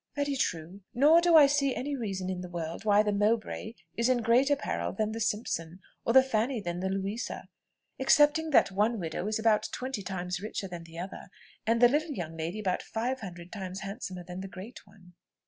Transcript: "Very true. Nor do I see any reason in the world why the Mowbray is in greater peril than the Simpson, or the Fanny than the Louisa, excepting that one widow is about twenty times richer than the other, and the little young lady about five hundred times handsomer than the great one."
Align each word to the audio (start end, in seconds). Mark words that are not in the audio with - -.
"Very 0.15 0.35
true. 0.35 0.81
Nor 0.95 1.21
do 1.21 1.35
I 1.35 1.45
see 1.45 1.75
any 1.75 1.95
reason 1.95 2.27
in 2.27 2.41
the 2.41 2.49
world 2.49 2.85
why 2.85 3.03
the 3.03 3.11
Mowbray 3.13 3.75
is 3.95 4.09
in 4.09 4.23
greater 4.23 4.55
peril 4.55 4.93
than 4.93 5.11
the 5.11 5.19
Simpson, 5.19 5.79
or 6.03 6.11
the 6.11 6.23
Fanny 6.23 6.59
than 6.59 6.79
the 6.79 6.89
Louisa, 6.89 7.49
excepting 7.99 8.49
that 8.49 8.71
one 8.71 8.99
widow 8.99 9.27
is 9.27 9.37
about 9.37 9.69
twenty 9.71 10.01
times 10.01 10.39
richer 10.39 10.67
than 10.67 10.85
the 10.85 10.97
other, 10.97 11.29
and 11.67 11.83
the 11.83 11.87
little 11.87 12.13
young 12.15 12.35
lady 12.35 12.59
about 12.59 12.81
five 12.81 13.19
hundred 13.19 13.51
times 13.51 13.81
handsomer 13.81 14.23
than 14.23 14.41
the 14.41 14.47
great 14.47 14.87
one." 14.87 15.13